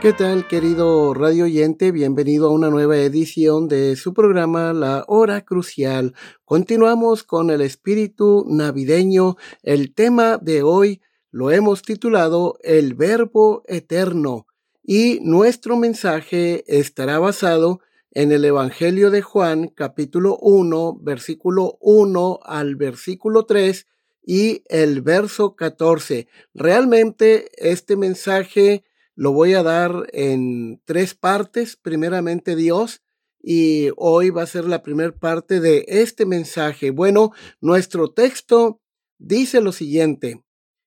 [0.00, 1.92] ¿Qué tal, querido radio oyente?
[1.92, 6.14] Bienvenido a una nueva edición de su programa La Hora Crucial.
[6.46, 9.36] Continuamos con el espíritu navideño.
[9.62, 14.46] El tema de hoy lo hemos titulado El Verbo Eterno
[14.82, 17.80] y nuestro mensaje estará basado
[18.12, 23.86] en el Evangelio de Juan, capítulo 1, versículo 1 al versículo 3
[24.24, 26.26] y el verso 14.
[26.54, 28.84] Realmente este mensaje
[29.20, 31.76] lo voy a dar en tres partes.
[31.76, 33.02] Primeramente Dios.
[33.38, 36.90] Y hoy va a ser la primera parte de este mensaje.
[36.90, 38.80] Bueno, nuestro texto
[39.18, 40.42] dice lo siguiente.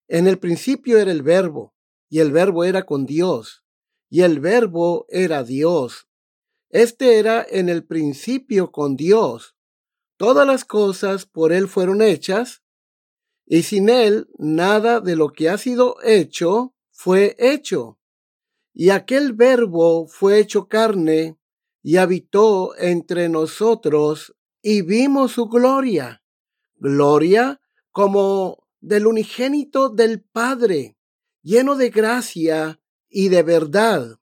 [0.08, 1.76] En el principio era el verbo,
[2.10, 3.64] y el verbo era con Dios,
[4.10, 6.08] y el verbo era Dios.
[6.72, 9.56] Este era en el principio con Dios.
[10.18, 12.64] Todas las cosas por Él fueron hechas,
[13.46, 18.00] y sin Él nada de lo que ha sido hecho fue hecho.
[18.74, 21.38] Y aquel verbo fue hecho carne
[21.84, 26.24] y habitó entre nosotros y vimos su gloria.
[26.78, 30.98] Gloria como del unigénito del Padre,
[31.42, 34.20] lleno de gracia y de verdad.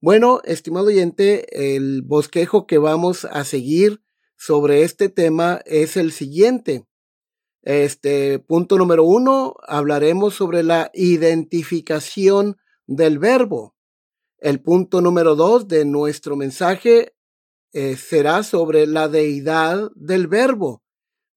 [0.00, 4.02] Bueno, estimado oyente, el bosquejo que vamos a seguir
[4.36, 6.86] sobre este tema es el siguiente.
[7.62, 13.76] Este punto número uno, hablaremos sobre la identificación del verbo.
[14.42, 17.14] El punto número dos de nuestro mensaje
[17.72, 20.82] eh, será sobre la deidad del verbo.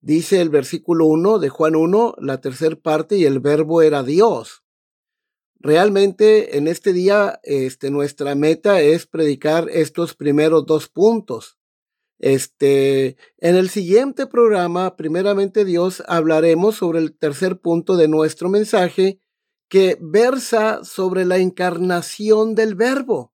[0.02, 4.64] Dice el versículo 1 de Juan 1, la tercera parte, y el verbo era Dios.
[5.60, 11.60] Realmente en este día este, nuestra meta es predicar estos primeros dos puntos.
[12.18, 19.20] Este, en el siguiente programa, primeramente Dios, hablaremos sobre el tercer punto de nuestro mensaje,
[19.76, 23.34] que versa sobre la encarnación del verbo.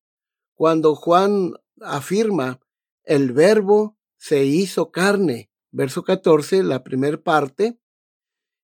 [0.55, 2.59] Cuando Juan afirma,
[3.03, 7.79] el verbo se hizo carne, verso 14, la primera parte,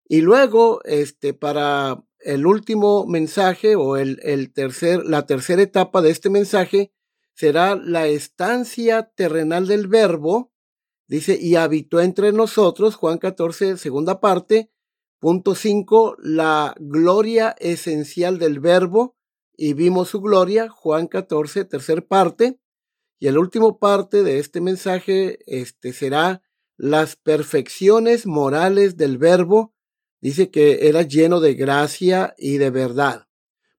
[0.09, 6.13] y luego, este, para el último mensaje o el, el tercer, la tercera etapa de
[6.13, 6.95] este mensaje
[7.35, 10.51] será la estancia terrenal del verbo,
[11.09, 14.71] dice, y habitó entre nosotros, Juan 14, segunda parte,
[15.19, 19.17] Punto 5, la gloria esencial del verbo
[19.57, 22.61] y vimos su gloria, Juan 14, tercer parte.
[23.19, 26.43] Y el último parte de este mensaje este, será
[26.77, 29.75] las perfecciones morales del verbo.
[30.21, 33.27] Dice que era lleno de gracia y de verdad.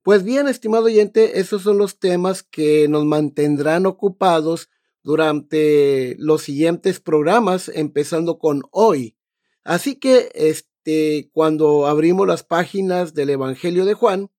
[0.02, 4.70] Pues bien, estimado oyente, esos son los temas que nos mantendrán ocupados
[5.04, 9.18] durante los siguientes programas, empezando con hoy.
[9.64, 14.32] Así que este, este, cuando abrimos las páginas del Evangelio de Juan,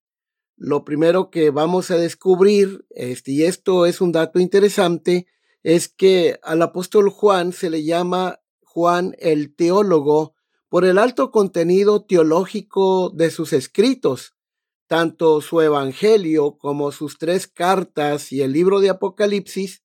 [0.57, 5.27] lo primero que vamos a descubrir, este, y esto es un dato interesante,
[5.63, 10.35] es que al apóstol Juan se le llama Juan el teólogo
[10.71, 14.35] por el alto contenido teológico de sus escritos.
[14.87, 19.83] Tanto su Evangelio como sus tres cartas y el libro de Apocalipsis,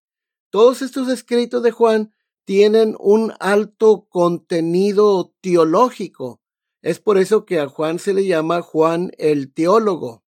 [0.50, 2.14] todos estos escritos de Juan
[2.46, 6.43] tienen un alto contenido teológico.
[6.84, 10.26] Es por eso que a Juan se le llama Juan el teólogo.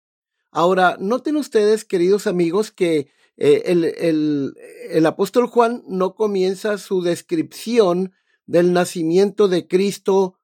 [0.51, 4.53] Ahora, noten ustedes, queridos amigos, que eh, el,
[4.89, 8.12] el apóstol Juan no comienza su descripción
[8.45, 10.38] del nacimiento de Cristo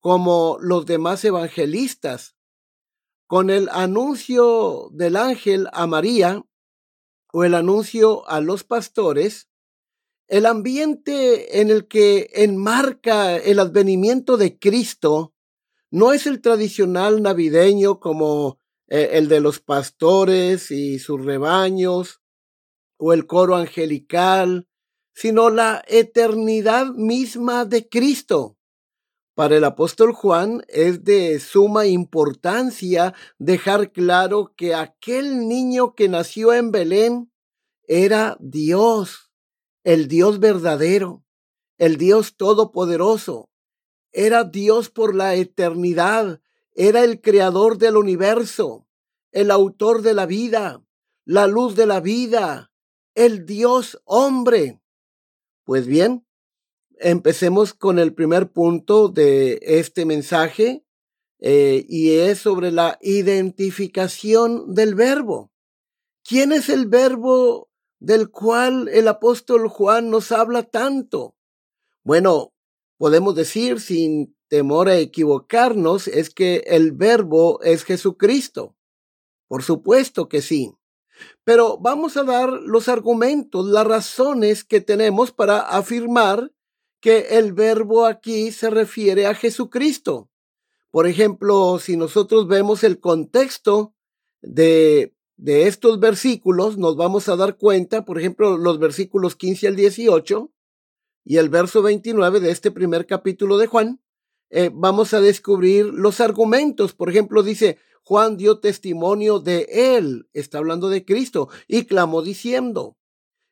[0.00, 2.36] como los demás evangelistas.
[3.26, 6.44] Con el anuncio del ángel a María
[7.32, 9.48] o el anuncio a los pastores,
[10.28, 15.33] el ambiente en el que enmarca el advenimiento de Cristo
[15.94, 18.58] no es el tradicional navideño como
[18.88, 22.20] eh, el de los pastores y sus rebaños
[22.96, 24.66] o el coro angelical,
[25.14, 28.58] sino la eternidad misma de Cristo.
[29.36, 36.52] Para el apóstol Juan es de suma importancia dejar claro que aquel niño que nació
[36.54, 37.32] en Belén
[37.86, 39.30] era Dios,
[39.84, 41.24] el Dios verdadero,
[41.78, 43.48] el Dios todopoderoso,
[44.14, 46.40] era Dios por la eternidad,
[46.74, 48.86] era el creador del universo,
[49.32, 50.82] el autor de la vida,
[51.24, 52.72] la luz de la vida,
[53.14, 54.80] el Dios hombre.
[55.64, 56.24] Pues bien,
[56.98, 60.84] empecemos con el primer punto de este mensaje
[61.40, 65.50] eh, y es sobre la identificación del verbo.
[66.22, 67.68] ¿Quién es el verbo
[67.98, 71.36] del cual el apóstol Juan nos habla tanto?
[72.04, 72.53] Bueno,
[73.04, 78.76] podemos decir sin temor a equivocarnos es que el verbo es Jesucristo.
[79.46, 80.72] Por supuesto que sí.
[81.44, 86.50] Pero vamos a dar los argumentos, las razones que tenemos para afirmar
[86.98, 90.30] que el verbo aquí se refiere a Jesucristo.
[90.90, 93.94] Por ejemplo, si nosotros vemos el contexto
[94.40, 99.76] de, de estos versículos, nos vamos a dar cuenta, por ejemplo, los versículos 15 al
[99.76, 100.53] 18
[101.24, 104.00] y el verso 29 de este primer capítulo de Juan,
[104.50, 106.92] eh, vamos a descubrir los argumentos.
[106.92, 109.66] Por ejemplo, dice, Juan dio testimonio de
[109.96, 112.98] él, está hablando de Cristo, y clamó diciendo,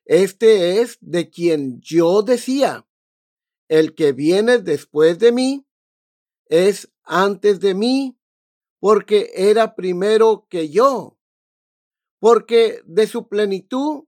[0.05, 2.87] este es de quien yo decía,
[3.67, 5.65] el que viene después de mí
[6.45, 8.19] es antes de mí,
[8.79, 11.17] porque era primero que yo,
[12.19, 14.03] porque de su plenitud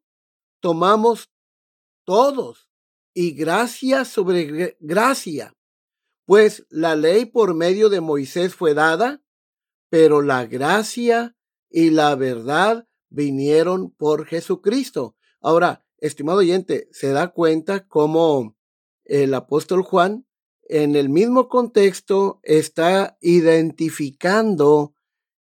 [0.59, 1.31] tomamos
[2.03, 2.69] todos
[3.15, 5.55] y gracia sobre gracia,
[6.25, 9.23] pues la ley por medio de Moisés fue dada,
[9.89, 11.35] pero la gracia
[11.69, 15.15] y la verdad vinieron por Jesucristo.
[15.39, 18.57] Ahora, estimado oyente, se da cuenta cómo
[19.05, 20.27] el apóstol Juan,
[20.67, 24.93] en el mismo contexto, está identificando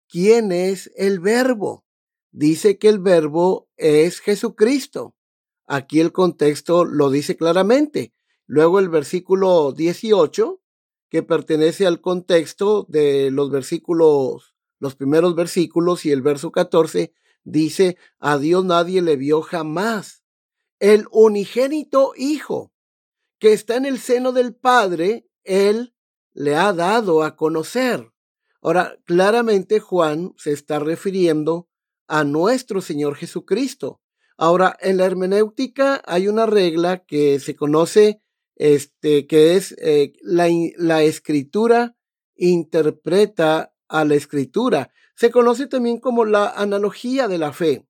[0.08, 1.84] quién es el verbo.
[2.30, 5.17] Dice que el verbo es Jesucristo.
[5.70, 8.14] Aquí el contexto lo dice claramente.
[8.46, 10.62] Luego el versículo 18,
[11.10, 17.12] que pertenece al contexto de los versículos, los primeros versículos y el verso 14,
[17.44, 20.24] dice, a Dios nadie le vio jamás.
[20.78, 22.72] El unigénito Hijo,
[23.38, 25.94] que está en el seno del Padre, Él
[26.32, 28.10] le ha dado a conocer.
[28.62, 31.68] Ahora, claramente Juan se está refiriendo
[32.06, 34.00] a nuestro Señor Jesucristo.
[34.40, 38.22] Ahora, en la hermenéutica hay una regla que se conoce,
[38.54, 41.96] este, que es eh, la, la escritura
[42.36, 44.92] interpreta a la escritura.
[45.16, 47.84] Se conoce también como la analogía de la fe.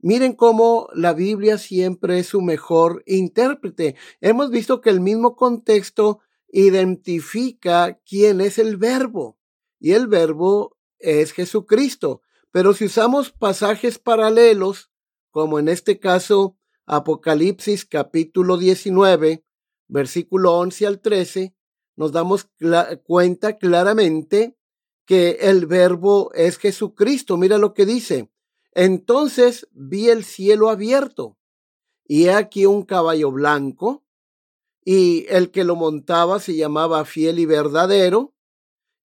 [0.00, 3.96] Miren cómo la Biblia siempre es su mejor intérprete.
[4.20, 6.20] Hemos visto que el mismo contexto
[6.52, 9.38] identifica quién es el verbo
[9.80, 12.20] y el verbo es Jesucristo.
[12.50, 14.90] Pero si usamos pasajes paralelos,
[15.38, 19.44] como en este caso Apocalipsis capítulo 19,
[19.86, 21.54] versículo 11 al 13,
[21.94, 22.50] nos damos
[23.04, 24.58] cuenta claramente
[25.06, 27.36] que el verbo es Jesucristo.
[27.36, 28.32] Mira lo que dice.
[28.72, 31.38] Entonces vi el cielo abierto
[32.04, 34.04] y he aquí un caballo blanco
[34.84, 38.34] y el que lo montaba se llamaba fiel y verdadero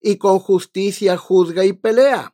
[0.00, 2.33] y con justicia juzga y pelea.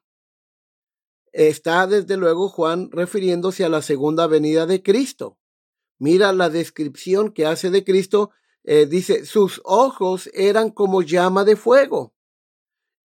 [1.33, 5.39] Está desde luego Juan refiriéndose a la segunda venida de Cristo.
[5.99, 8.31] Mira la descripción que hace de Cristo.
[8.65, 12.15] Eh, dice, sus ojos eran como llama de fuego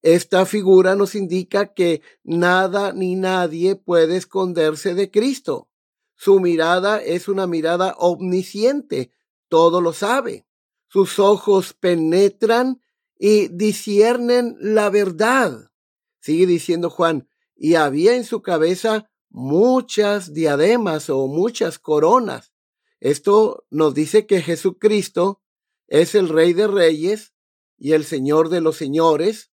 [0.05, 5.67] esta figura nos indica que nada ni nadie puede esconderse de Cristo.
[6.15, 9.11] Su mirada es una mirada omnisciente,
[9.47, 10.45] todo lo sabe.
[10.89, 12.83] Sus ojos penetran
[13.17, 15.71] y disciernen la verdad.
[16.19, 22.53] Sigue diciendo Juan, y había en su cabeza muchas diademas o muchas coronas.
[22.99, 25.41] Esto nos dice que Jesucristo
[25.87, 27.33] es el Rey de Reyes
[27.77, 29.51] y el Señor de los Señores,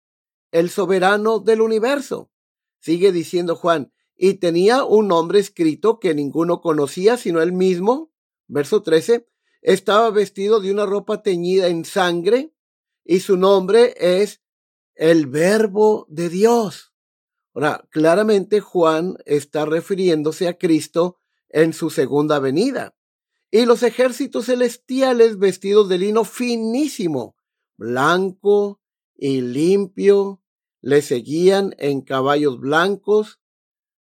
[0.50, 2.30] el soberano del universo.
[2.78, 8.12] Sigue diciendo Juan, y tenía un nombre escrito que ninguno conocía sino él mismo.
[8.48, 9.26] Verso 13,
[9.62, 12.52] estaba vestido de una ropa teñida en sangre
[13.04, 14.42] y su nombre es
[14.94, 16.89] el verbo de Dios.
[17.54, 22.94] Ahora, claramente Juan está refiriéndose a Cristo en su segunda venida.
[23.50, 27.36] Y los ejércitos celestiales vestidos de lino finísimo,
[27.76, 28.80] blanco
[29.16, 30.40] y limpio,
[30.80, 33.40] le seguían en caballos blancos,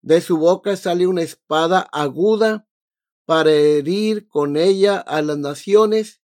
[0.03, 2.69] de su boca sale una espada aguda
[3.25, 6.23] para herir con ella a las naciones,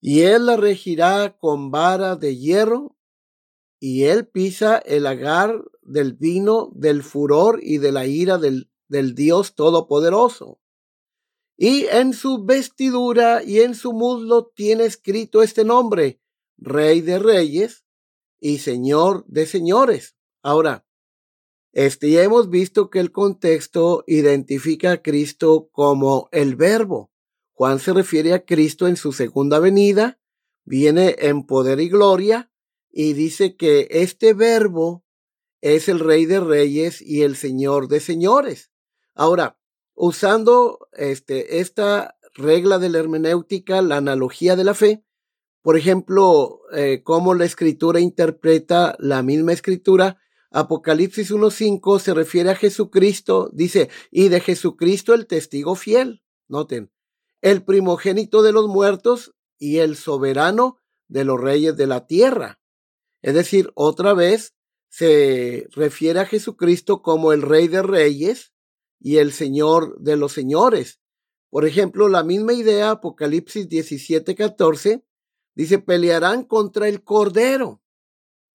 [0.00, 2.96] y él la regirá con vara de hierro,
[3.84, 9.16] y él pisa el agar del vino del furor y de la ira del, del
[9.16, 10.60] Dios Todopoderoso.
[11.56, 16.20] Y en su vestidura y en su muslo tiene escrito este nombre,
[16.58, 17.84] Rey de Reyes
[18.38, 20.14] y Señor de Señores.
[20.44, 20.86] Ahora,
[21.72, 27.10] este ya hemos visto que el contexto identifica a Cristo como el verbo.
[27.52, 30.20] Juan se refiere a Cristo en su segunda venida,
[30.64, 32.51] viene en poder y gloria
[32.92, 35.04] y dice que este verbo
[35.62, 38.70] es el rey de reyes y el señor de señores.
[39.14, 39.58] Ahora,
[39.94, 45.04] usando este, esta regla de la hermenéutica, la analogía de la fe,
[45.62, 50.18] por ejemplo, eh, cómo la escritura interpreta la misma escritura,
[50.50, 56.22] Apocalipsis 1.5 se refiere a Jesucristo, dice, y de Jesucristo el testigo fiel.
[56.48, 56.92] Noten,
[57.40, 62.61] el primogénito de los muertos y el soberano de los reyes de la tierra.
[63.22, 64.54] Es decir, otra vez
[64.88, 68.52] se refiere a Jesucristo como el rey de reyes
[69.00, 71.00] y el señor de los señores.
[71.48, 75.04] Por ejemplo, la misma idea, Apocalipsis 17.14,
[75.54, 77.82] dice, pelearán contra el cordero.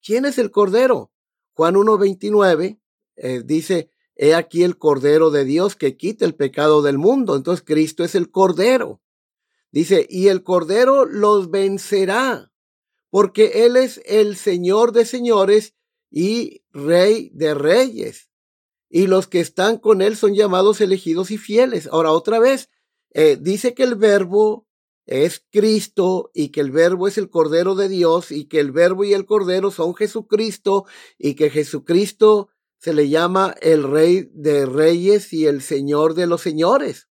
[0.02, 1.12] ¿Quién es el cordero?
[1.54, 2.80] Juan 1.29
[3.16, 7.36] eh, dice, he aquí el cordero de Dios que quita el pecado del mundo.
[7.36, 9.00] Entonces Cristo es el cordero.
[9.70, 12.47] Dice, y el cordero los vencerá,
[13.10, 15.74] porque Él es el Señor de señores
[16.10, 18.30] y Rey de reyes.
[18.90, 21.88] Y los que están con Él son llamados elegidos y fieles.
[21.88, 22.70] Ahora, otra vez,
[23.10, 24.66] eh, dice que el verbo
[25.06, 29.04] es Cristo y que el verbo es el Cordero de Dios y que el verbo
[29.04, 30.84] y el Cordero son Jesucristo
[31.18, 36.42] y que Jesucristo se le llama el Rey de Reyes y el Señor de los
[36.42, 37.08] Señores.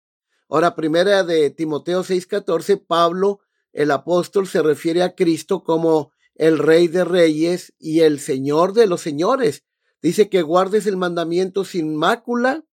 [0.48, 3.42] Ahora, primera de Timoteo 6:14, Pablo,
[3.77, 8.88] el apóstol, se refiere a Cristo como el Rey de Reyes y el Señor de
[8.88, 9.65] los Señores.
[10.01, 12.65] Dice que guardes el mandamiento sin mácula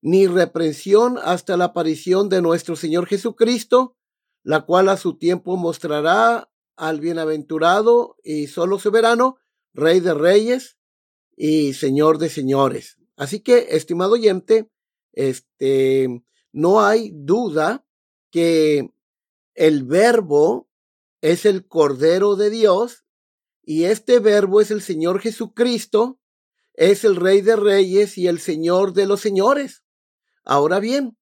[0.00, 3.96] ni reprensión hasta la aparición de nuestro Señor Jesucristo,
[4.44, 9.38] la cual a su tiempo mostrará al bienaventurado y solo soberano,
[9.72, 10.78] Rey de Reyes
[11.36, 12.96] y Señor de Señores.
[13.16, 14.70] Así que, estimado oyente,
[15.14, 17.84] este, no hay duda
[18.30, 18.93] que
[19.54, 20.68] el verbo
[21.20, 23.04] es el Cordero de Dios
[23.62, 26.20] y este verbo es el Señor Jesucristo,
[26.74, 29.84] es el Rey de Reyes y el Señor de los Señores.
[30.44, 31.16] Ahora bien,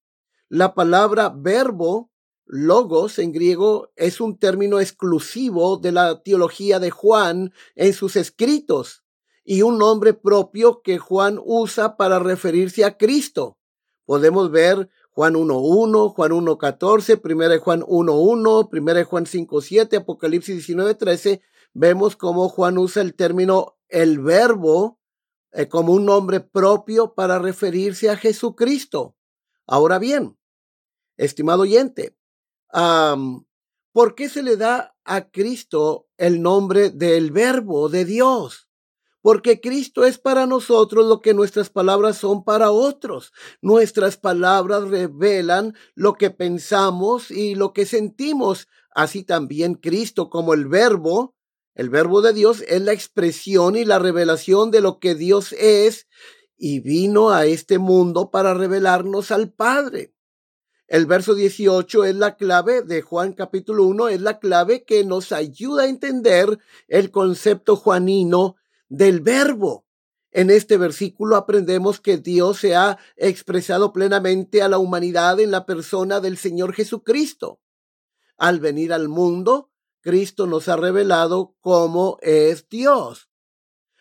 [0.49, 2.11] la palabra verbo
[2.45, 9.05] Logos en griego es un término exclusivo de la teología de Juan en sus escritos
[9.45, 13.59] y un nombre propio que Juan usa para referirse a Cristo.
[14.05, 21.43] Podemos ver Juan 1.1, Juan 1.14, 1 Juan 1.1, 1 Juan 5.7, Apocalipsis 19.13.
[21.75, 24.99] Vemos cómo Juan usa el término el verbo
[25.53, 29.15] eh, como un nombre propio para referirse a Jesucristo.
[29.67, 30.39] Ahora bien,
[31.19, 32.17] estimado oyente,
[33.93, 38.72] ¿por qué se le da a Cristo el nombre del verbo de Dios?
[39.23, 43.33] Porque Cristo es para nosotros lo que nuestras palabras son para otros.
[43.63, 48.67] Nuestras palabras revelan lo que pensamos y lo que sentimos.
[48.95, 51.37] Así también Cristo como el verbo,
[51.75, 56.09] el verbo de Dios es la expresión y la revelación de lo que Dios es
[56.59, 60.13] y vino a este mundo para revelarnos al Padre.
[60.89, 65.33] El verso 18 es la clave de Juan capítulo 1, es la clave que nos
[65.33, 68.57] ayuda a entender el concepto juanino
[68.93, 69.87] del verbo.
[70.31, 75.65] En este versículo aprendemos que Dios se ha expresado plenamente a la humanidad en la
[75.65, 77.61] persona del Señor Jesucristo.
[78.37, 79.71] Al venir al mundo,
[80.01, 83.31] Cristo nos ha revelado cómo es Dios.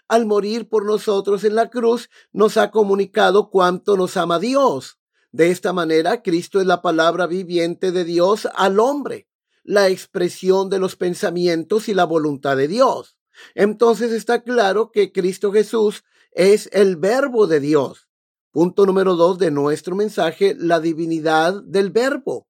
[0.10, 5.00] Al morir por nosotros en la cruz, nos ha comunicado cuánto nos ama Dios.
[5.32, 9.30] De esta manera, Cristo es la palabra viviente de Dios al hombre,
[9.64, 13.21] la expresión de los pensamientos y la voluntad de Dios.
[13.56, 18.08] Entonces está claro que Cristo Jesús es el verbo de Dios.
[18.52, 22.48] Punto número dos de nuestro mensaje, la divinidad del verbo.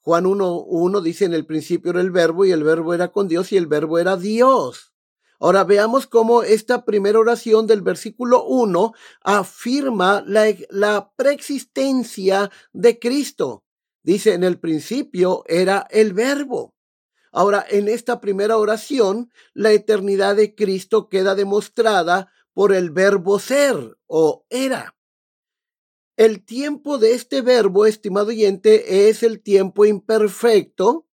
[0.00, 3.52] Juan 1.1 dice en el principio era el verbo y el verbo era con Dios
[3.52, 4.94] y el verbo era Dios.
[5.40, 8.92] Ahora veamos cómo esta primera oración del versículo 1
[9.22, 13.64] afirma la, la preexistencia de Cristo.
[14.02, 16.74] Dice, en el principio era el verbo.
[17.38, 23.96] Ahora, en esta primera oración, la eternidad de Cristo queda demostrada por el verbo ser
[24.08, 24.96] o era.
[26.16, 31.06] El tiempo de este verbo, estimado oyente, es el tiempo imperfecto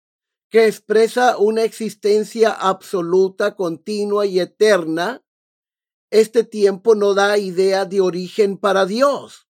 [0.48, 5.22] que expresa una existencia absoluta, continua y eterna,
[6.08, 9.46] este tiempo no da idea de origen para Dios.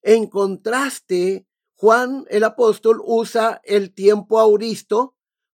[0.00, 5.15] En contraste, Juan el apóstol usa el tiempo auristo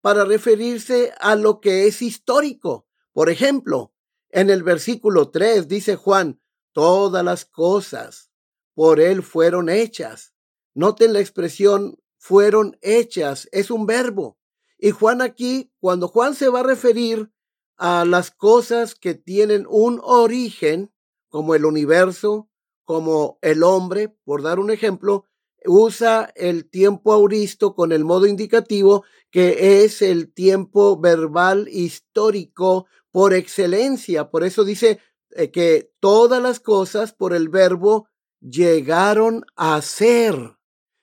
[0.09, 2.87] para referirse a lo que es histórico.
[3.13, 3.93] Por ejemplo,
[4.31, 6.41] en el versículo 3 dice Juan,
[6.73, 8.31] todas las cosas
[8.73, 10.33] por él fueron hechas.
[10.73, 14.39] Noten la expresión fueron hechas, es un verbo.
[14.79, 17.31] Y Juan aquí, cuando Juan se va a referir
[17.77, 20.91] a las cosas que tienen un origen,
[21.29, 22.49] como el universo,
[22.83, 25.27] como el hombre, por dar un ejemplo,
[25.65, 33.35] usa el tiempo auristo con el modo indicativo, que es el tiempo verbal histórico por
[33.35, 34.31] excelencia.
[34.31, 35.01] Por eso dice
[35.31, 38.09] eh, que todas las cosas por el verbo
[38.41, 40.57] llegaron a ser,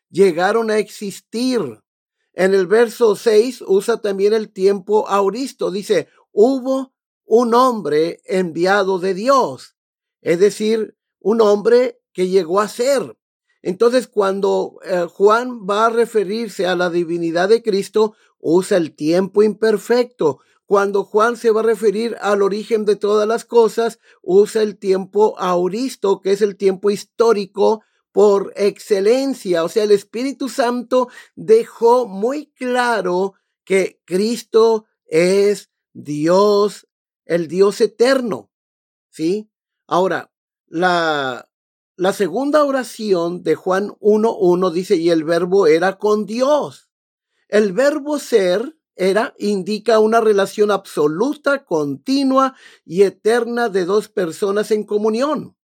[0.09, 1.61] llegaron a existir.
[2.33, 5.71] En el verso 6 usa también el tiempo auristo.
[5.71, 6.93] Dice, hubo
[7.23, 9.75] un hombre enviado de Dios,
[10.21, 13.17] es decir, un hombre que llegó a ser.
[13.65, 19.41] Entonces, cuando eh, Juan va a referirse a la divinidad de Cristo, usa el tiempo
[19.41, 20.37] imperfecto.
[20.67, 25.33] Cuando Juan se va a referir al origen de todas las cosas, usa el tiempo
[25.39, 27.81] auristo, que es el tiempo histórico
[28.11, 29.63] por excelencia.
[29.63, 36.87] O sea, el Espíritu Santo dejó muy claro que Cristo es Dios,
[37.25, 38.51] el Dios eterno.
[39.09, 39.49] ¿Sí?
[39.87, 40.31] Ahora,
[40.67, 41.49] la,
[41.97, 46.89] la segunda oración de Juan 1.1 dice, y el verbo era con Dios.
[47.47, 54.83] El verbo ser era, indica una relación absoluta, continua y eterna de dos personas en
[54.83, 55.57] comunión.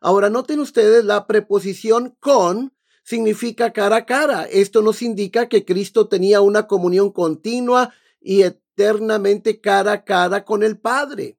[0.00, 4.44] Ahora noten ustedes la preposición con significa cara a cara.
[4.44, 10.44] Esto nos indica que Cristo tenía una comunión continua y eterna eternamente cara a cara
[10.44, 11.38] con el Padre.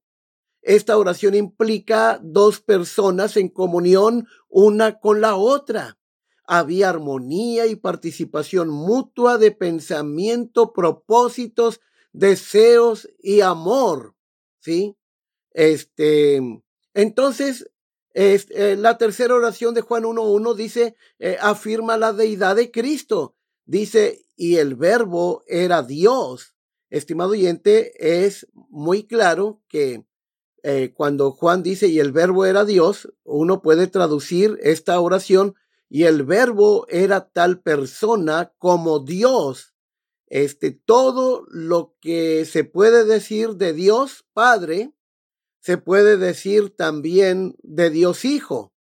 [0.67, 5.97] Esta oración implica dos personas en comunión una con la otra.
[6.45, 11.79] Había armonía y participación mutua de pensamiento, propósitos,
[12.11, 14.17] deseos y amor.
[14.59, 14.97] ¿Sí?
[15.51, 16.41] Este,
[16.93, 17.71] entonces,
[18.13, 23.37] este, la tercera oración de Juan 1.1 dice, eh, afirma la deidad de Cristo.
[23.65, 26.57] Dice, y el verbo era Dios
[26.89, 30.05] estimado oyente, es muy claro que
[30.67, 35.55] eh, cuando Juan dice y el verbo era Dios, uno puede traducir esta oración
[35.89, 39.73] y el verbo era tal persona como Dios.
[40.27, 44.91] Este, todo lo que se puede decir de Dios Padre,
[45.59, 48.73] se puede decir también de Dios Hijo.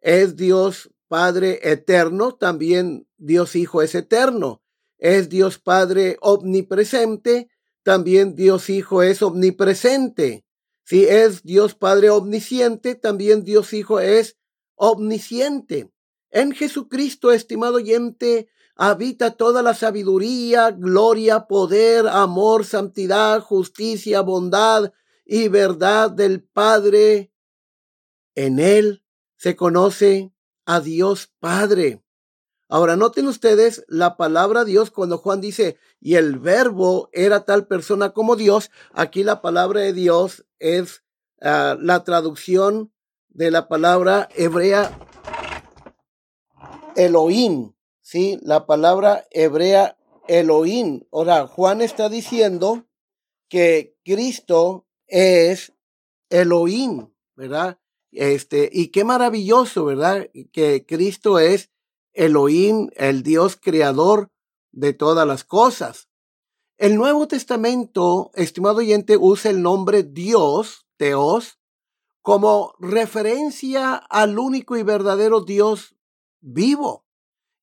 [0.00, 4.62] Es Dios Padre eterno, también Dios Hijo es eterno
[4.98, 7.48] es Dios Padre omnipresente,
[7.82, 10.44] también Dios Hijo es omnipresente.
[10.88, 14.38] Si es Dios Padre omnisciente, también Dios Hijo es
[14.74, 15.92] omnisciente.
[16.30, 24.94] En Jesucristo, estimado oyente, habita toda la sabiduría, gloria, poder, amor, santidad, justicia, bondad
[25.26, 27.34] y verdad del Padre.
[28.34, 29.04] En Él
[29.36, 30.32] se conoce
[30.64, 32.02] a Dios Padre.
[32.68, 38.10] Ahora, noten ustedes la palabra Dios cuando Juan dice, y el verbo era tal persona
[38.10, 38.70] como Dios.
[38.92, 41.02] Aquí la palabra de Dios es
[41.40, 42.92] ah, la traducción
[43.28, 44.98] de la palabra hebrea
[46.94, 47.72] Elohim.
[48.02, 51.04] Sí, la palabra hebrea Elohim.
[51.10, 52.86] Ahora, Juan está diciendo
[53.48, 55.72] que Cristo es
[56.28, 57.78] Elohim, ¿verdad?
[58.12, 60.28] Este, y qué maravilloso, ¿verdad?
[60.52, 61.70] Que Cristo es
[62.18, 64.32] Elohim, el Dios creador
[64.72, 66.08] de todas las cosas.
[66.76, 71.60] El Nuevo Testamento, estimado oyente, usa el nombre Dios, Teos,
[72.20, 75.94] como referencia al único y verdadero Dios
[76.40, 77.06] vivo.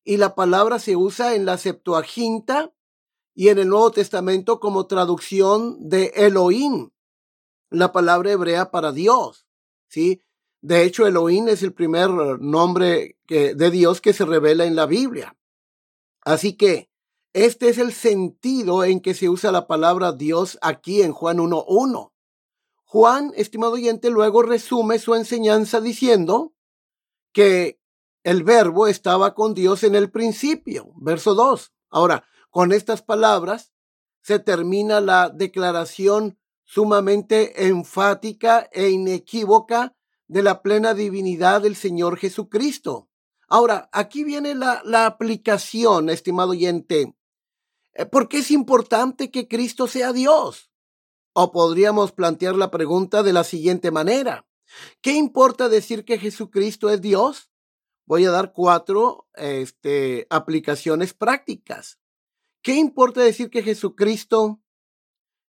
[0.04, 2.72] Y la palabra se usa en la Septuaginta
[3.34, 6.90] y en el Nuevo Testamento como traducción de Elohim,
[7.68, 9.46] la palabra hebrea para Dios.
[9.88, 10.22] ¿sí?
[10.66, 15.36] De hecho, Elohim es el primer nombre de Dios que se revela en la Biblia.
[16.22, 16.90] Así que
[17.32, 22.10] este es el sentido en que se usa la palabra Dios aquí en Juan 1.1.
[22.84, 26.52] Juan, estimado oyente, luego resume su enseñanza diciendo
[27.32, 27.78] que
[28.24, 30.90] el verbo estaba con Dios en el principio.
[30.96, 31.74] Verso 2.
[31.90, 33.72] Ahora, con estas palabras
[34.20, 39.95] se termina la declaración sumamente enfática e inequívoca
[40.28, 43.08] de la plena divinidad del Señor Jesucristo.
[43.48, 47.14] Ahora, aquí viene la, la aplicación, estimado oyente.
[47.94, 50.70] eh, ¿por qué es importante que Cristo sea Dios?
[51.32, 54.46] O podríamos plantear la pregunta de la siguiente manera.
[55.00, 57.50] ¿Qué importa decir que Jesucristo es Dios?
[58.04, 61.98] Voy a dar cuatro este, aplicaciones prácticas.
[62.62, 64.60] ¿Qué importa decir que Jesucristo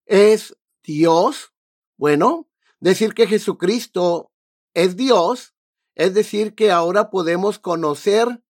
[0.06, 1.54] es Dios?
[1.98, 2.48] Bueno,
[2.80, 4.32] decir que Jesucristo
[4.78, 5.56] es Dios
[5.96, 8.44] es decir que ahora podemos conocer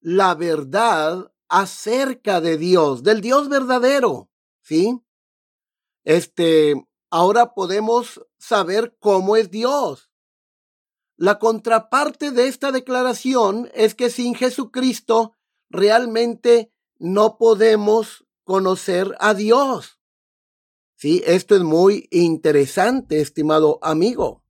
[0.00, 4.30] la verdad acerca de Dios, del Dios verdadero,
[4.62, 5.02] ¿sí?
[6.04, 10.12] Este, ahora podemos saber cómo es Dios.
[11.16, 15.32] La contraparte de esta declaración es que sin Jesucristo
[15.68, 19.98] realmente no podemos conocer a Dios.
[20.94, 24.44] Sí, esto es muy interesante, estimado amigo.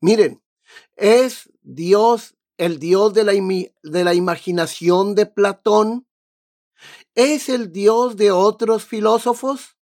[0.00, 0.42] Miren,
[0.96, 6.06] es Dios el Dios de la, de la imaginación de Platón.
[7.14, 9.76] ¿Es el Dios de otros filósofos?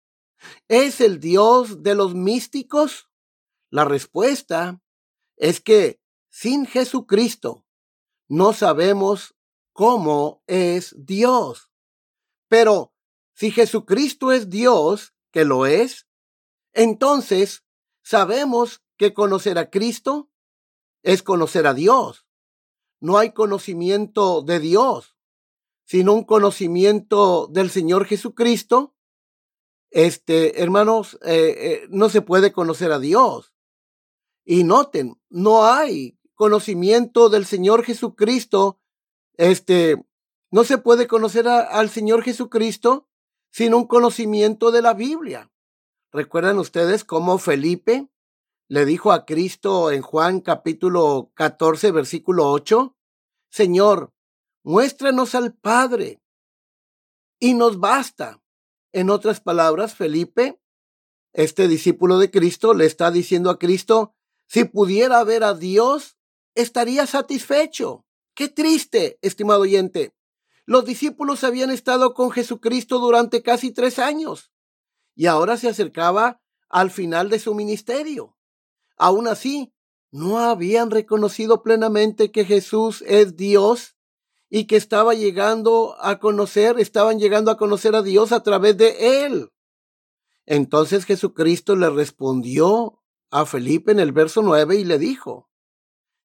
[0.68, 3.08] ¿Es el Dios de los místicos?
[3.70, 4.80] La respuesta
[5.36, 7.66] es que sin Jesucristo
[8.28, 9.34] no sabemos
[9.72, 11.70] cómo es Dios.
[12.48, 12.92] Pero
[13.34, 16.06] si Jesucristo es Dios, que lo es,
[16.72, 17.64] entonces
[18.02, 20.29] sabemos que conocer a Cristo
[21.02, 22.26] es conocer a Dios.
[23.00, 25.16] No hay conocimiento de Dios,
[25.84, 28.94] sino un conocimiento del Señor Jesucristo.
[29.90, 33.52] Este, hermanos, eh, eh, no se puede conocer a Dios.
[34.44, 38.80] Y noten, no hay conocimiento del Señor Jesucristo.
[39.36, 40.04] Este,
[40.50, 43.08] no se puede conocer al Señor Jesucristo
[43.50, 45.50] sin un conocimiento de la Biblia.
[46.12, 48.08] ¿Recuerdan ustedes cómo Felipe
[48.70, 52.96] le dijo a Cristo en Juan capítulo 14, versículo 8,
[53.50, 54.14] Señor,
[54.62, 56.22] muéstranos al Padre
[57.40, 58.40] y nos basta.
[58.92, 60.60] En otras palabras, Felipe,
[61.32, 64.14] este discípulo de Cristo, le está diciendo a Cristo,
[64.46, 66.16] si pudiera ver a Dios,
[66.54, 68.06] estaría satisfecho.
[68.34, 70.14] Qué triste, estimado oyente.
[70.64, 74.52] Los discípulos habían estado con Jesucristo durante casi tres años
[75.16, 78.36] y ahora se acercaba al final de su ministerio.
[79.00, 79.72] Aún así,
[80.10, 83.96] no habían reconocido plenamente que Jesús es Dios
[84.50, 89.24] y que estaba llegando a conocer, estaban llegando a conocer a Dios a través de
[89.24, 89.48] él.
[90.44, 95.48] Entonces Jesucristo le respondió a Felipe en el verso 9 y le dijo,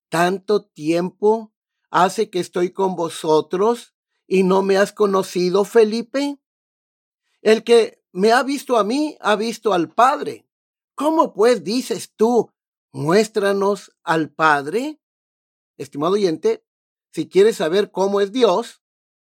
[0.10, 1.54] ¿tanto tiempo
[1.92, 3.96] hace que estoy con vosotros
[4.28, 6.42] y no me has conocido, Felipe?
[7.42, 10.46] El que me ha visto a mí, ha visto al Padre.
[10.94, 12.52] ¿Cómo pues dices tú,
[12.96, 15.02] muéstranos al Padre.
[15.76, 16.66] Estimado oyente,
[17.12, 18.82] si quieres saber cómo es Dios,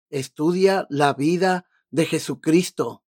[0.08, 3.04] estudia la vida de Jesucristo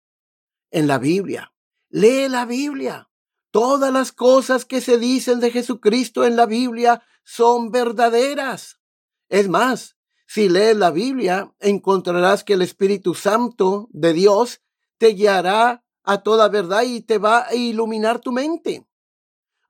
[0.71, 1.53] en la Biblia.
[1.89, 3.11] Lee la Biblia.
[3.51, 8.81] Todas las cosas que se dicen de Jesucristo en la Biblia son verdaderas.
[9.29, 9.97] Es más,
[10.29, 14.63] si lees la Biblia, encontrarás que el Espíritu Santo de Dios
[14.99, 18.87] te guiará a toda verdad y te va a iluminar tu mente.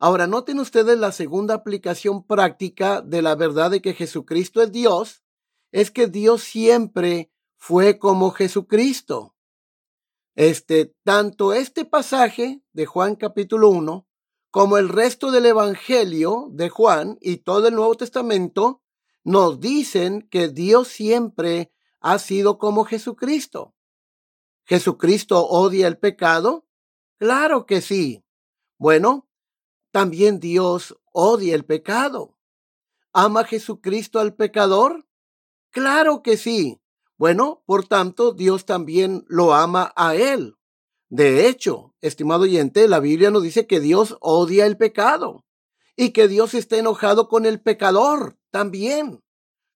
[0.04, 5.24] Ahora, noten ustedes la segunda aplicación práctica de la verdad de que Jesucristo es Dios,
[5.72, 9.34] es que Dios siempre fue como Jesucristo.
[10.34, 14.06] Este, tanto este pasaje de Juan capítulo 1
[14.50, 18.82] como el resto del Evangelio de Juan y todo el Nuevo Testamento
[19.22, 23.74] nos dicen que Dios siempre ha sido como Jesucristo.
[24.66, 26.66] ¿Jesucristo odia el pecado?
[27.16, 28.22] Claro que sí.
[28.76, 29.30] Bueno,
[29.94, 32.36] también Dios odia el pecado.
[33.12, 35.06] ¿Ama Jesucristo al pecador?
[35.70, 36.80] Claro que sí.
[37.16, 40.56] Bueno, por tanto, Dios también lo ama a él.
[41.10, 45.44] De hecho, estimado oyente, la Biblia nos dice que Dios odia el pecado
[45.94, 49.22] y que Dios está enojado con el pecador también.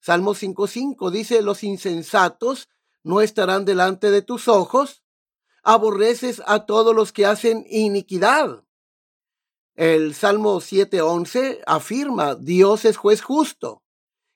[0.01, 2.69] Salmo 5.5 dice, los insensatos
[3.05, 5.05] no estarán delante de tus ojos,
[5.63, 8.65] aborreces a todos los que hacen iniquidad.
[9.79, 13.85] El Salmo 7:11 afirma, Dios es juez justo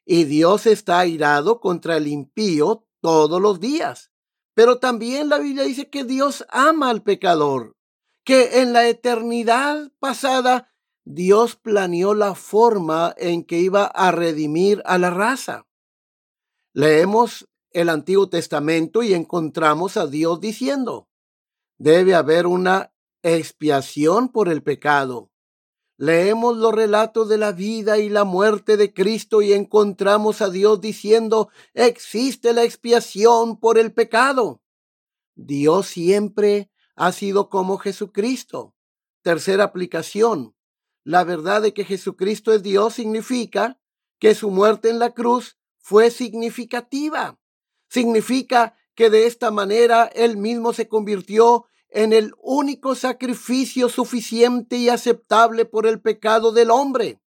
[0.06, 4.12] y Dios está airado contra el impío todos los días.
[4.54, 7.76] Pero también la Biblia dice que Dios ama al pecador,
[8.22, 10.72] que en la eternidad pasada
[11.04, 15.66] Dios planeó la forma en que iba a redimir a la raza.
[16.72, 21.08] Leemos el Antiguo Testamento y encontramos a Dios diciendo,
[21.78, 25.31] debe haber una expiación por el pecado
[26.02, 30.80] Leemos los relatos de la vida y la muerte de Cristo y encontramos a Dios
[30.80, 34.60] diciendo, existe la expiación por el pecado.
[35.36, 38.74] Dios siempre ha sido como Jesucristo.
[39.22, 40.56] Tercera aplicación.
[41.04, 43.78] La verdad de que Jesucristo es Dios significa
[44.18, 47.38] que su muerte en la cruz fue significativa.
[47.88, 54.88] Significa que de esta manera él mismo se convirtió en el único sacrificio suficiente y
[54.88, 57.20] aceptable por el pecado del hombre.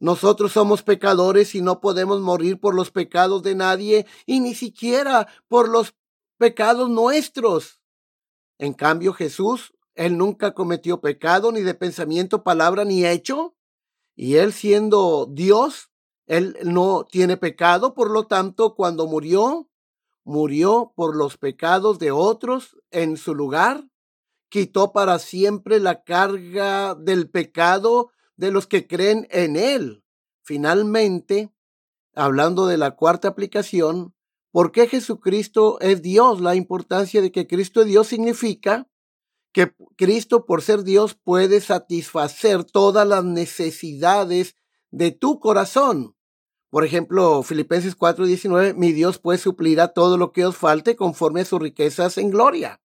[0.00, 5.28] Nosotros somos pecadores y no podemos morir por los pecados de nadie y ni siquiera
[5.48, 5.94] por los
[6.36, 7.80] pecados nuestros.
[8.58, 13.54] En cambio, Jesús, él nunca cometió pecado ni de pensamiento, palabra ni hecho.
[14.16, 15.90] Y él siendo Dios,
[16.26, 19.68] él no tiene pecado, por lo tanto, cuando murió,
[20.24, 23.88] murió por los pecados de otros en su lugar,
[24.48, 30.04] quitó para siempre la carga del pecado de los que creen en él.
[30.42, 31.52] Finalmente,
[32.14, 34.14] hablando de la cuarta aplicación,
[34.50, 36.40] ¿por qué Jesucristo es Dios?
[36.40, 38.88] La importancia de que Cristo es Dios significa
[39.52, 44.56] que Cristo, por ser Dios, puede satisfacer todas las necesidades
[44.90, 46.13] de tu corazón.
[46.74, 51.44] Por ejemplo, Filipenses 4:19, mi Dios pues suplirá todo lo que os falte conforme a
[51.44, 52.82] sus riquezas en gloria.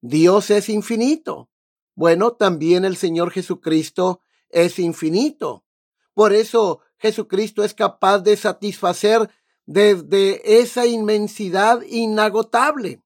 [0.00, 1.48] Dios es infinito.
[1.94, 5.64] Bueno, también el Señor Jesucristo es infinito.
[6.12, 9.30] Por eso Jesucristo es capaz de satisfacer
[9.64, 13.00] desde esa inmensidad inagotable.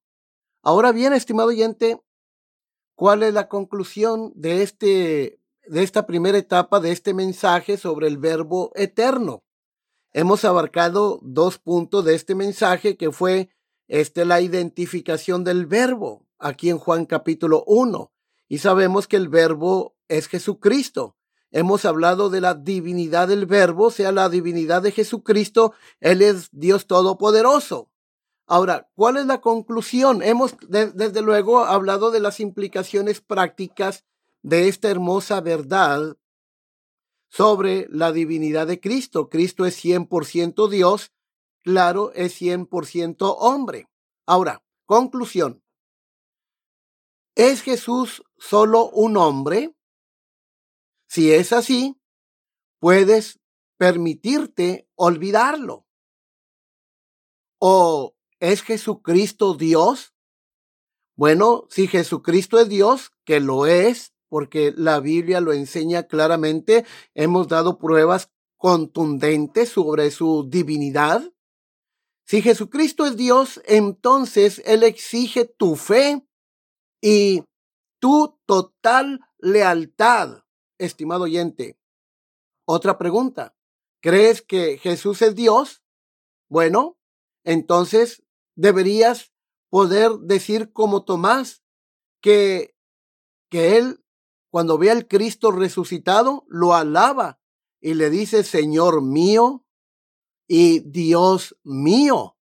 [0.62, 2.00] Ahora bien, estimado oyente,
[2.94, 8.16] ¿cuál es la conclusión de este de esta primera etapa de este mensaje sobre el
[8.16, 9.42] verbo eterno?
[10.12, 13.50] Hemos abarcado dos puntos de este mensaje que fue
[13.88, 18.12] este, la identificación del verbo aquí en Juan capítulo 1.
[18.48, 21.16] Y sabemos que el verbo es Jesucristo.
[21.50, 25.72] Hemos hablado de la divinidad del verbo, o sea, la divinidad de Jesucristo.
[26.00, 27.90] Él es Dios Todopoderoso.
[28.46, 30.22] Ahora, ¿cuál es la conclusión?
[30.22, 34.04] Hemos desde luego hablado de las implicaciones prácticas
[34.42, 36.16] de esta hermosa verdad
[37.28, 39.28] sobre la divinidad de Cristo.
[39.28, 41.12] Cristo es 100% Dios,
[41.62, 43.88] claro, es 100% hombre.
[44.26, 45.62] Ahora, conclusión.
[47.34, 49.74] ¿Es Jesús solo un hombre?
[51.06, 52.00] Si es así,
[52.80, 53.38] puedes
[53.76, 55.86] permitirte olvidarlo.
[57.60, 60.14] ¿O es Jesucristo Dios?
[61.16, 66.84] Bueno, si Jesucristo es Dios, que lo es, porque la Biblia lo enseña claramente.
[67.14, 71.32] Hemos dado pruebas contundentes sobre su divinidad.
[72.26, 76.26] Si Jesucristo es Dios, entonces Él exige tu fe
[77.00, 77.44] y
[78.00, 80.42] tu total lealtad,
[80.78, 81.78] estimado oyente.
[82.66, 83.56] Otra pregunta.
[84.00, 85.82] ¿Crees que Jesús es Dios?
[86.48, 86.98] Bueno,
[87.44, 88.22] entonces
[88.56, 89.32] deberías
[89.70, 91.62] poder decir como Tomás
[92.20, 92.74] que,
[93.50, 94.04] que Él
[94.58, 97.38] cuando ve al Cristo resucitado, lo alaba
[97.80, 99.64] y le dice, Señor mío
[100.48, 102.36] y Dios mío.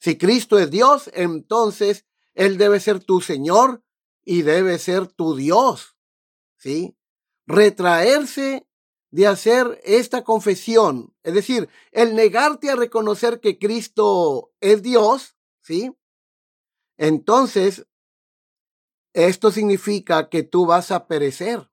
[0.00, 3.84] Si Cristo es Dios, entonces Él debe ser tu Señor
[4.24, 5.96] y debe ser tu Dios.
[6.56, 6.96] ¿Sí?
[7.46, 8.66] Retraerse
[9.12, 15.96] de hacer esta confesión, es decir, el negarte a reconocer que Cristo es Dios, ¿sí?
[16.96, 17.86] Entonces
[19.12, 21.70] esto significa que tú vas a perecer.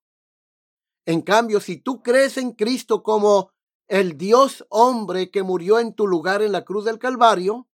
[1.05, 3.51] En cambio, si tú crees en Cristo como
[3.87, 7.67] el Dios hombre que murió en tu lugar en la cruz del Calvario,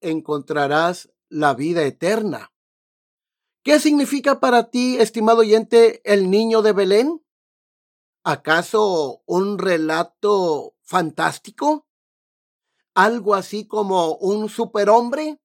[0.00, 2.52] encontrarás la vida eterna.
[3.62, 7.24] ¿Qué significa para ti, estimado oyente, el niño de Belén?
[8.24, 11.86] ¿Acaso un relato fantástico?
[12.94, 15.40] ¿Algo así como un superhombre?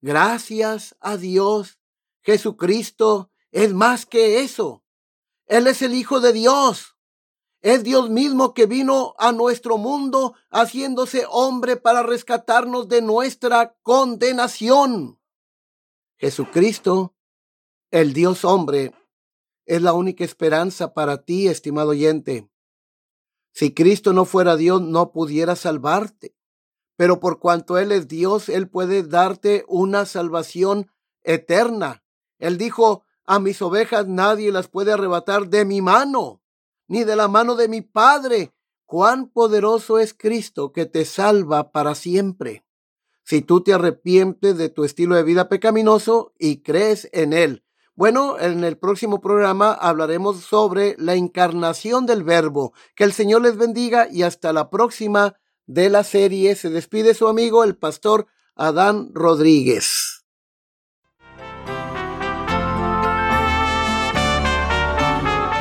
[0.00, 1.79] Gracias a Dios
[2.22, 4.84] Jesucristo es más que eso.
[5.46, 6.96] Él es el Hijo de Dios.
[7.62, 15.20] Es Dios mismo que vino a nuestro mundo haciéndose hombre para rescatarnos de nuestra condenación.
[16.16, 17.14] Jesucristo,
[17.90, 18.94] el Dios hombre,
[19.66, 22.48] es la única esperanza para ti, estimado oyente.
[23.52, 26.34] Si Cristo no fuera Dios, no pudiera salvarte.
[26.96, 30.90] Pero por cuanto Él es Dios, Él puede darte una salvación
[31.22, 32.02] eterna
[32.40, 36.42] él dijo, a mis ovejas nadie las puede arrebatar de mi mano,
[36.88, 38.52] ni de la mano de mi Padre.
[38.86, 42.64] Cuán poderoso es Cristo que te salva para siempre.
[43.22, 47.64] Si tú te arrepientes de tu estilo de vida pecaminoso y crees en Él.
[47.94, 52.72] Bueno, en el próximo programa hablaremos sobre la encarnación del verbo.
[52.96, 56.56] Que el Señor les bendiga y hasta la próxima de la serie.
[56.56, 58.26] Se despide su amigo el pastor
[58.56, 60.19] Adán Rodríguez.